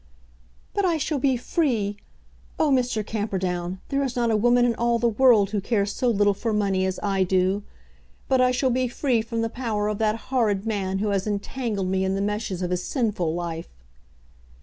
[0.73, 1.97] "But I shall be free!
[2.57, 3.05] Oh, Mr.
[3.05, 6.51] Camperdown, there is not a woman in all the world who cares so little for
[6.53, 7.61] money as I do.
[8.27, 11.89] But I shall be free from the power of that horrid man who has entangled
[11.89, 13.67] me in the meshes of his sinful life."